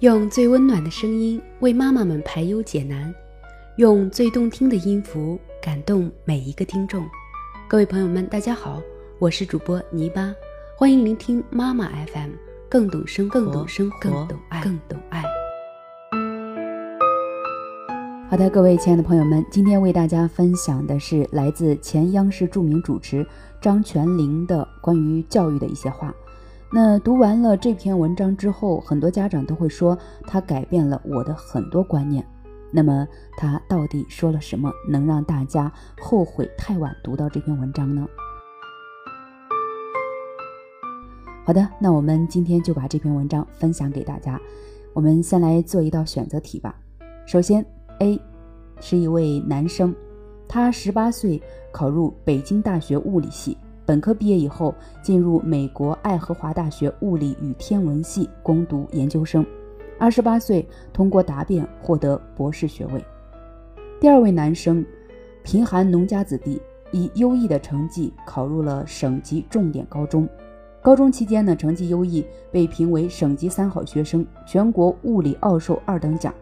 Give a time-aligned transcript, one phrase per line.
[0.00, 3.14] 用最温暖的声音为妈妈们排忧解难，
[3.76, 7.06] 用最动听的音符感动每一个听众。
[7.68, 8.80] 各位朋友们，大家好，
[9.18, 10.34] 我是主播泥巴，
[10.74, 12.30] 欢迎聆听妈妈 FM，
[12.66, 15.22] 更懂生活，更懂生活，更懂爱，更懂爱。
[18.30, 23.26] 好的，各位亲爱的朋友们，今天为大家分享的是来自前央视著名主持
[23.60, 26.10] 张泉灵的关于教育的一些话。
[26.72, 32.24] 那读完了这篇文章之后，很多家长都会说他改变了我的很多观念。
[32.70, 33.04] 那么
[33.36, 38.06] 他到底说了什么，能让大家后悔太晚读到这篇文章呢？
[41.44, 44.40] 好的，那我们今天就把这篇文章分享给大家。
[44.92, 46.78] 我们先来做一道选择题吧。
[47.26, 47.66] 首先
[47.98, 48.20] ，A
[48.80, 49.92] 是一位男生，
[50.46, 51.42] 他十八岁
[51.72, 53.58] 考入北京大学物理系。
[53.90, 54.72] 本科毕业以后，
[55.02, 59.44] 进入美国爱荷华大学物理与天文系攻读研究生。
[59.98, 63.04] 二十八岁通过答辩获得博士学位。
[63.98, 64.86] 第二位男生，
[65.42, 70.28] 贫寒农家子弟，以优异的成绩考入了省级重点高中。
[70.80, 76.32] 高中期间呢，成绩优异，被评为省级三好学生，全国物理奥数二等奖。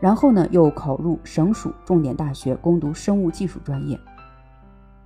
[0.00, 3.96] 然后呢，又考入省属重点大学攻读生物技术专业。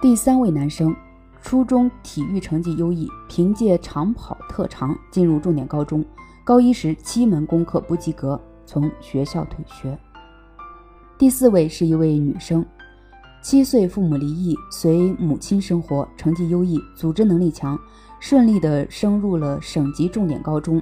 [0.00, 0.96] 第三位男生。
[1.42, 6.04] 初中体育成绩优异，凭借长跑特长进入重点高中。
[6.44, 9.98] 高一时七门功课不及格，从学校退学。
[11.18, 12.64] 第四位是一位女生，
[13.42, 17.78] 七岁父母离异，随母亲生活，成绩优异，组织能力强，
[18.20, 20.80] 顺利的升入了省级重点高中。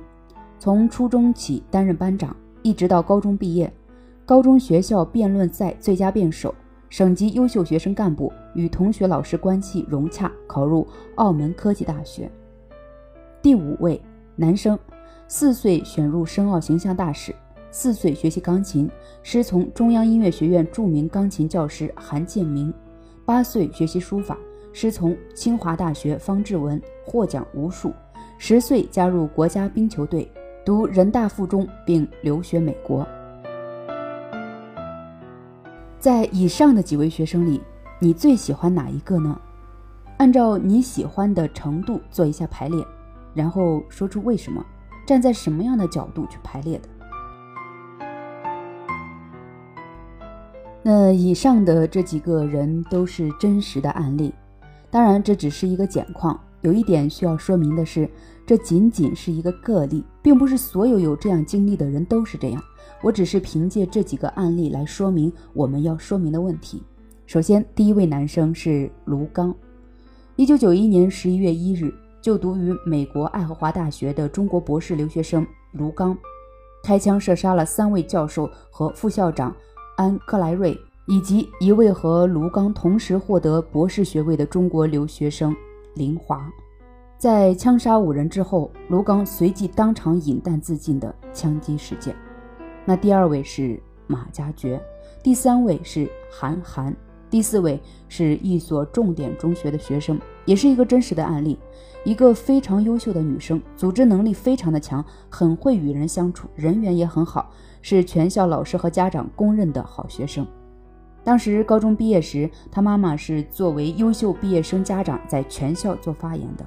[0.59, 3.73] 从初中起担任班长，一直到高中毕业，
[4.27, 6.55] 高中学校辩论赛最佳辩手。
[6.89, 10.87] 省级优秀学生干部与同学老师关系融洽，考入
[11.17, 12.31] 澳门科技大学。
[13.43, 14.01] 第五位
[14.37, 14.79] 男生，
[15.27, 17.35] 四岁选入申奥形象大使，
[17.71, 18.91] 四岁学习钢琴，
[19.23, 22.73] 师从中央音乐学院著名钢琴教师韩建明。
[23.27, 24.39] 八岁学习书法，
[24.73, 27.93] 师从清华大学方志文，获奖无数。
[28.39, 30.31] 十岁加入国家冰球队，
[30.65, 33.07] 读人大附中并留学美国。
[36.01, 37.61] 在以上的几位学生里，
[37.99, 39.37] 你最喜欢哪一个呢？
[40.17, 42.85] 按照你喜欢的程度做一下排列，
[43.35, 44.65] 然后说出为什么，
[45.05, 46.89] 站在什么样的角度去排列的。
[50.85, 54.33] 那以上的这几个人都是真实的案例，
[54.91, 56.39] 当然这只是一个简况。
[56.61, 58.09] 有一点需要说明的是，
[58.47, 62.63] 这仅仅是一个个例，并不是所有有这样经历的人都是这样。
[63.03, 66.83] 我只是凭借这几个案例来说明我们要说明的问题。
[67.27, 69.55] 首先，第一位男生是卢刚，
[70.37, 71.93] 一九九一年十一月一日
[72.23, 76.17] 就读于美国爱荷华大学的中国博士留学生卢刚，
[76.83, 79.55] 开枪射杀了三位教授和副校长
[79.97, 80.77] 安克莱瑞，
[81.07, 85.55] 以及一位和卢刚同时获得博士学位的中国留学生
[85.95, 86.51] 林华。
[87.19, 92.17] 在枪杀五人之后，卢刚随即当场引弹自尽的枪击事件。
[92.89, 94.81] 那第二位是马加爵，
[95.23, 96.97] 第三位是韩寒，
[97.29, 97.79] 第四位
[98.09, 101.59] 是一所重点中学的学生，也是一个真实的案例。
[102.03, 107.51] 一个非常优秀的女生，组织能力非常的强，很会与人相处，人缘也很好，
[107.83, 110.47] 是全校老师和家长公认的好学生。
[111.23, 116.65] 当时高中毕业时，她妈妈是作为优秀毕业生家长在全校做发言的。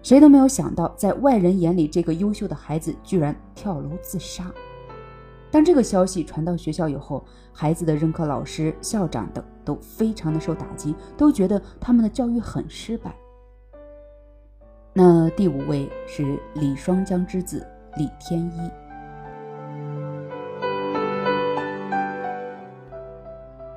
[0.00, 4.44] 谁都没有想到，在外人眼里，这个优秀的孩子居然跳楼自杀。
[5.50, 13.14] 当这个消息传到学校以后，孩子的任课老师、校长等都非常的受打击，都觉得他们的教育很失败。
[14.92, 17.66] 那第五位是李双江之子
[17.96, 18.70] 李天一，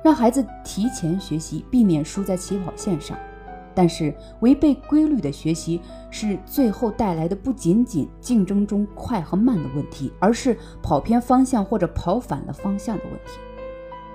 [0.04, 3.16] 让孩子提前学习，避免输在起跑线上。
[3.74, 13.38] 但是违背规律的学习是最后带来的不仅仅竞争中快和慢的问题，而是跑偏方向或者跑反了方向的问题。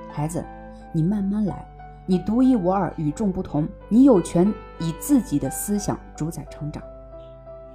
[0.10, 0.44] 孩子，
[0.92, 1.68] 你慢慢来，
[2.06, 6.82] 你独一无二，与众不同，你有权以自己的思想主宰成长。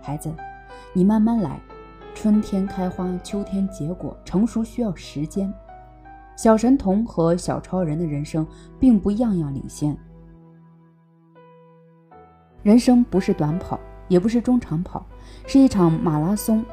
[0.00, 0.32] 孩子，
[0.92, 1.60] 你慢慢来，
[2.14, 5.52] 春天开花，秋天结果，成熟需要时间。
[6.34, 8.46] 小神童和小超人的人生
[8.80, 9.96] 并不样样领先。
[12.62, 13.78] 人生不是短跑，
[14.08, 15.04] 也不是中长跑，
[15.46, 16.64] 是一场马拉松。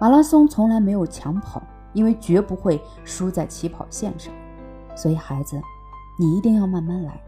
[0.00, 1.62] 马拉松从来没有抢跑，
[1.92, 4.32] 因为绝不会输在起跑线上。
[4.96, 5.60] 所以，孩子，
[6.18, 7.20] 你一定要慢慢来，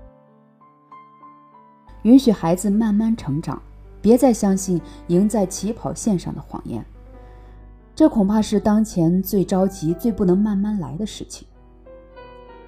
[2.03, 3.61] 允许孩子慢慢成长，
[4.01, 6.85] 别再相信赢在起跑线上的谎言。
[7.95, 11.47] 这恐怕是当前最着急、最不能慢慢来的事情。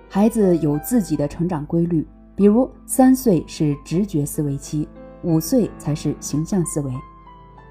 [0.09, 2.07] 孩子有自己的成长规律，
[2.37, 4.87] 比如三岁是直觉思维期，
[5.25, 6.93] 五岁才是形象思维，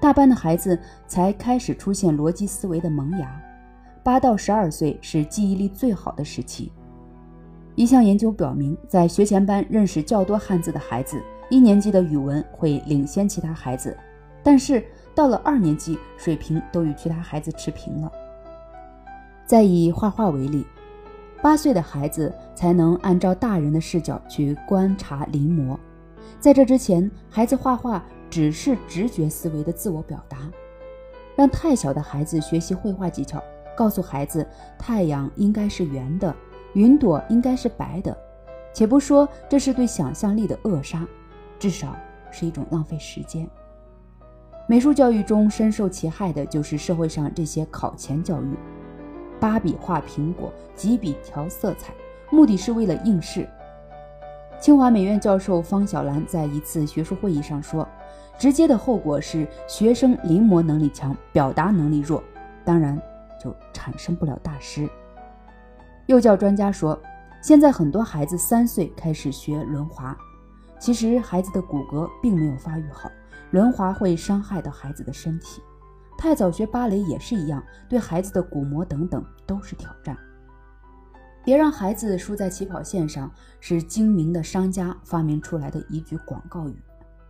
[0.00, 3.40] 大班的孩子才开始出现逻辑思维的萌芽，
[4.02, 6.72] 八到十二岁是记忆力最好的时期。
[7.76, 13.96] 一项研究表明，在学前班认识较多汉字的孩子，一年级的语文会领先其他孩子，
[14.42, 14.84] 但是
[15.14, 18.10] 到了二年级，水平都与其他孩子持平了。
[19.46, 20.66] 再以画画为例，
[21.42, 25.76] 八岁的孩子才能按照大人的视角去观察临摹，
[26.44, 30.36] 在这之前，孩子画画只是直觉思维的自我表达。
[31.34, 33.42] 让太小的孩子学习绘画技巧，
[33.74, 34.46] 告诉孩子
[34.78, 36.36] 太阳应该是圆的。
[36.74, 38.14] 云朵应该是白的，
[38.74, 41.08] 且不说这是对想象力的扼杀，
[41.58, 41.96] 至少
[42.30, 43.48] 是一种浪费时间。
[44.68, 48.54] 美术教育中深受其害的就是社会上这些考前教育，
[49.40, 51.94] 八笔画苹果，几笔调色彩，
[52.30, 53.48] 目的是为了应试。
[54.64, 57.86] 清华美院教授方小兰在一次学术会议上说
[58.40, 62.24] ：“直接的后果是学生临摹能力强，表达能力弱，
[62.64, 62.98] 当然
[63.38, 64.88] 就产生不了大师。”
[66.08, 66.98] 幼教专家说，
[67.42, 70.16] 现在很多孩子三岁开始学轮滑，
[70.78, 73.10] 其实孩子的骨骼并没有发育好，
[73.50, 75.60] 轮滑会伤害到孩子的身体。
[76.16, 80.16] 太早学芭蕾也是一样，对孩子的骨膜等等都是挑战。
[81.44, 83.30] 别让孩子输在起跑线上，
[83.60, 86.74] 是精明的商家发明出来的一句广告语。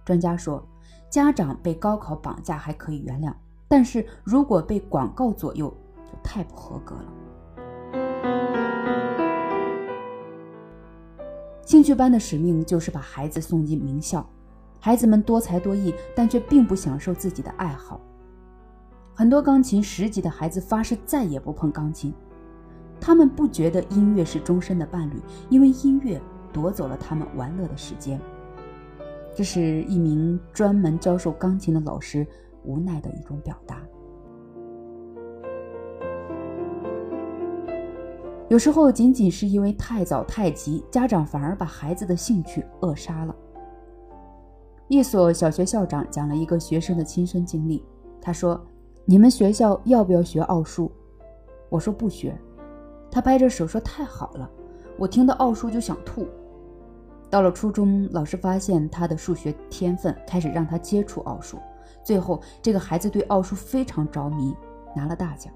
[0.05, 0.64] 专家说，
[1.11, 3.34] 家长被高考绑架还可以原谅，
[3.66, 5.69] 但是如果被广告左右，
[6.05, 7.05] 就太不合格了。
[11.66, 14.25] 兴趣班的使命就是把孩子送进名校。
[14.78, 17.99] 孩子们多才多艺，但却并不享受自己的爱好。
[19.14, 22.14] 很多钢琴十级的孩子发誓再也不碰钢琴，
[23.06, 25.21] 他们不觉得音乐是终身的伴侣，
[25.51, 26.19] 因为音乐
[26.51, 28.19] 夺走了他们玩乐的时间。
[29.37, 32.27] 这是一名专门教授钢琴的老师
[32.62, 33.83] 无奈的一种表达。
[38.49, 43.37] 有时候，仅仅是因为太早太急，家长反而把孩子的兴趣扼杀了。
[44.89, 47.85] 一所小学校长讲了一个学生的亲身经历，
[48.19, 48.59] 他说
[49.05, 50.91] ：“你们学校要不要学奥数？”
[51.69, 52.35] 我说：“不学。”
[53.14, 54.50] 他拍着手说：“太好了，
[54.99, 56.26] 我听到奥数就想吐。”
[57.31, 61.58] 到了初中，老师发现他的数学天分，开始让他接触奥数，
[62.02, 64.52] 最后这个孩子对奥数非常着迷，
[64.96, 65.52] 拿了大奖。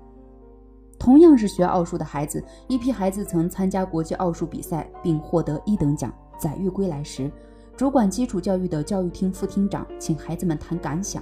[1.00, 6.12] 同样是学奥数的孩子，一批孩子曾参加国际奥数比赛并获得一等奖。
[6.38, 7.28] 载誉归来时，
[7.76, 11.20] 主管基础教育的教育厅副厅长请孩子们谈感想。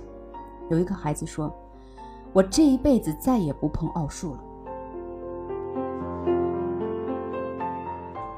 [0.69, 1.51] 有一个孩子说
[2.35, 4.45] ：“我这一辈子再也不碰奥数了。”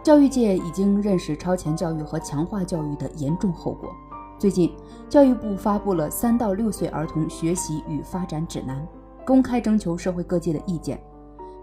[0.08, 3.94] 教育界已经认识超前教育和强化教育的严重后果。
[4.38, 4.72] 最近，
[5.06, 8.88] 教育部发布了三到六岁儿童学习与发展指南，
[9.26, 10.98] 公开征求社会各界的意见。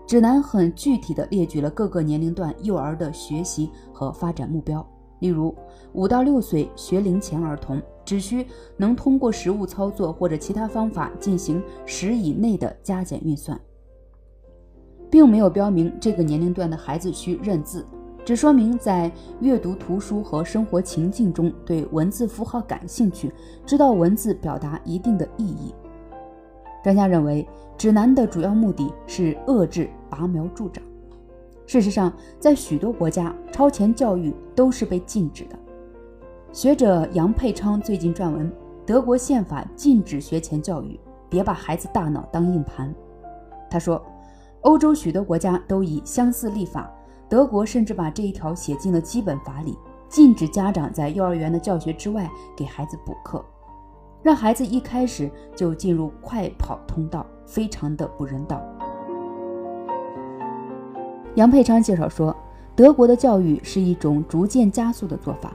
[0.05, 4.87] 指南很具体地列举了各个年龄段幼儿的学习和发展目标，
[5.21, 5.51] 例如
[5.93, 8.45] 五到六岁学龄前儿童只需
[8.77, 13.59] 能通过实物操作或者其他方法进行十以内的加减运算，
[15.09, 17.83] 并没有标明这个年龄段的孩子需认字，
[18.25, 23.31] 只说明在阅读图书和生活情境中对文字符号感兴趣，
[23.65, 25.73] 知道文字表达一定的意义。
[26.83, 27.47] 专家认为。
[27.77, 30.81] 指南的主要目的是遏制拔苗助长。
[31.67, 35.59] 事实上，在许多国家，超前教育都是被禁止的。
[36.53, 38.49] 学者杨佩昌最近撰文
[38.87, 40.97] ：“德国宪法禁止学前教育，
[41.29, 42.95] 别把孩子大脑当硬盘。”
[43.69, 44.01] 他说
[44.63, 46.89] ：“欧洲许多国家都以相似立法，
[47.35, 49.77] 德国甚至把这一条写进了基本法里，
[50.07, 53.43] 禁止家长在幼儿园的教学之外给孩子补课。”
[54.23, 58.61] 让孩子一开始就进入快跑通道，非常的不人道。
[61.35, 62.33] 杨佩昌介绍说，
[62.73, 65.51] 德国的教育是一种逐渐加速的做法。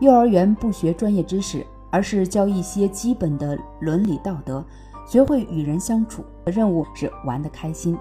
[0.00, 4.64] 幼儿园不学专业知识，而是教一些基本的伦理道德，
[5.06, 6.24] 学会与人相处。
[6.46, 7.98] 任务是玩得开心。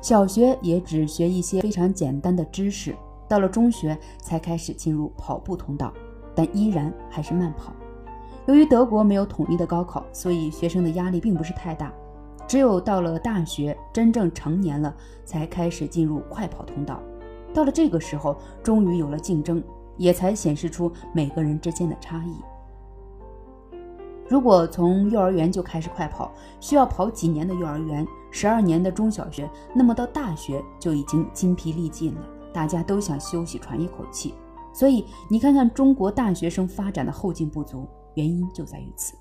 [0.00, 2.94] 小学也只学一些非常简单的知识，
[3.28, 5.92] 到了中学才开始进入跑步通道，
[6.34, 7.72] 但依然还是慢跑。
[8.46, 11.92] 由于德国没有统一的高考，所以学生的压力并不是太大。
[12.46, 17.02] 只有到了大学，真正成年了，才开始进入快跑通道。
[17.52, 19.60] 到了这个时候，终于有了竞争，
[19.96, 22.36] 也才显示出每个人之间的差异。
[24.28, 28.06] 如果从幼儿园就开始快跑，需要跑几年的幼儿园，
[28.38, 32.20] 十二年的中小学，那么到大学就已经筋疲力尽了，
[32.52, 34.34] 大家都想休息喘一口气。
[34.74, 39.14] 所以你看看中国大学生发展的后劲不足，原因就在于此。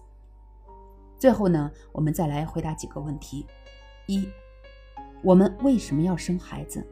[1.18, 3.48] 最后呢，我们再来回答几个问题：
[4.08, 4.28] 一，
[5.24, 6.86] 我们为什么要生孩子？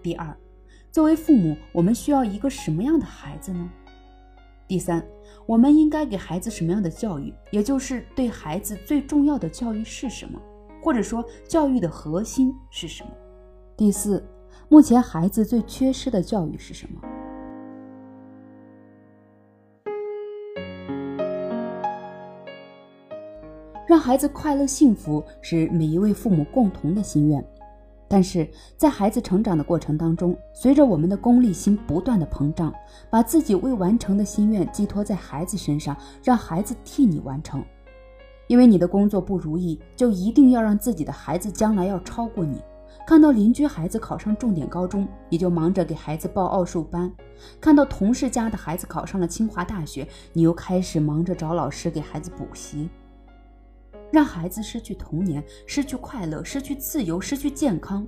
[0.00, 0.32] 第二，
[0.92, 3.68] 作为父母，我们需要一个什么样的孩子呢？
[4.68, 5.04] 第三，
[5.44, 7.34] 我们应该给孩子什么样的教育？
[7.50, 10.40] 也就是对孩子最重要的教育是什么？
[10.82, 13.10] 或者说，教育的核心是什么？
[13.76, 14.24] 第四，
[14.68, 17.00] 目前孩子最缺失的教育是什么？
[23.86, 27.42] 让孩子快乐幸福是每一位父母共同的心愿，
[28.06, 32.70] 但是在孩子成长的过程当中，随着我们的功利心不断的膨胀，
[33.08, 37.64] 把自己未完成的心愿寄托在孩子身上，让孩子替你完成。
[38.48, 42.60] 因为你的工作不如意，就一定要让自己的孩子将来要超过你。
[43.06, 47.10] 看到邻居孩子考上重点高中，你就忙着给孩子报奥数班；
[47.60, 52.88] 看到同事家的孩子考上了清华大学，你又开始忙着找老师给孩子补习。
[54.10, 58.06] 让孩子失去童年，失去快乐，失去自由，失去健康，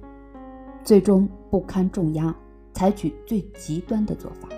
[0.82, 2.34] 最终不堪重压，
[2.72, 4.48] 采取最极端的做法，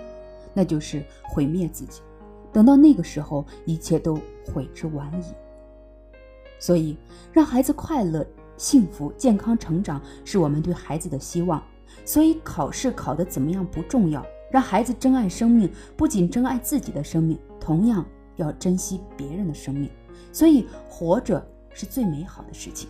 [0.53, 2.01] 那就是毁灭自己。
[2.51, 4.17] 等到那个时候，一切都
[4.53, 5.33] 悔之晚矣。
[6.59, 6.97] 所以，
[7.31, 8.25] 让孩子快乐、
[8.57, 11.61] 幸福、健康成长，是我们对孩子的希望。
[12.05, 18.05] 所以，考试考得怎么样不重要，让孩子珍爱生命，不仅珍爱自己的生命，同样
[18.35, 19.89] 要珍惜别人的生命。
[20.31, 22.89] 所以，活着是最美好的事情。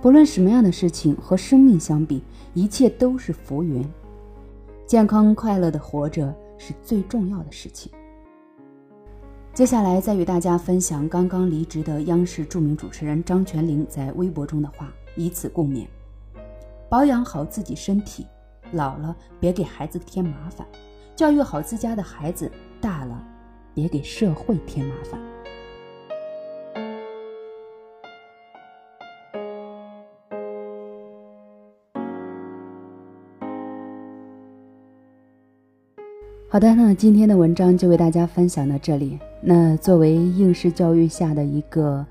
[0.00, 2.22] 不论什么样的事情和生命相比，
[2.54, 3.84] 一切都是浮云。
[4.86, 7.90] 健康快乐的活着是最重要的事情。
[9.52, 15.86] 接下来，再与大家分享刚刚离职的央视著名主持人张泉灵在微博中的话，以此共勉：
[16.88, 18.26] 保养好自己身体。
[18.72, 20.66] 老了别给孩子添麻烦，
[21.14, 23.24] 教育好自家的孩子；大了
[23.72, 25.20] 别给社会添麻烦。
[36.48, 39.18] 好的，那今天的文章就为大家分享到这里。
[39.40, 42.06] 那作为应试教育下的一个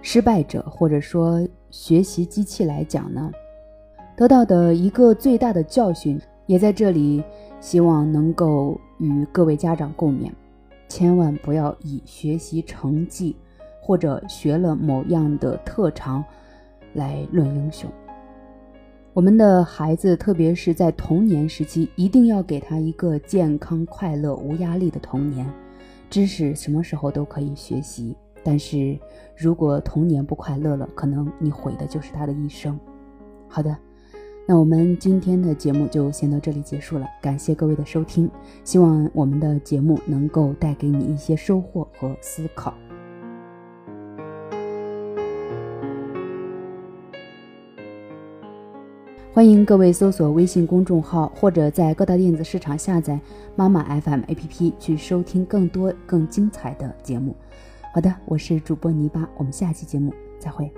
[0.00, 3.30] 失败者，或者说学习机器来讲呢？
[4.16, 7.22] 得到的一个最大的教训，也在这里，
[7.60, 10.30] 希望能够与各位家长共勉：
[10.88, 13.36] 千万不要以学习成绩
[13.82, 16.24] 或者学了某样的特长
[16.94, 17.88] 来论英雄。
[19.14, 25.46] 我们的孩子，特别是在童年时期，一定要给他一个健康、快乐、无压力的童年。
[26.08, 28.98] 知识什么时候都可以学习，但是
[29.36, 32.78] 如果童年不快乐了，可能你毁的就是他的一生。
[33.48, 33.76] 好的。
[34.44, 38.28] 那我们今天的节目就先到这里结束了，感谢各位的收听，
[38.64, 42.74] 希望我们的节目能够带给你一些收获和思考。
[49.34, 53.18] 欢迎各位搜索微信公众号或者在各大电子市场下载
[53.56, 57.34] 妈妈 FM APP 去收听更多更精彩的节目。
[57.94, 60.70] 好的，我是主播泥巴，我们下期节目再会。